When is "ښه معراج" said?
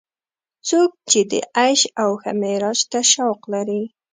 2.21-2.79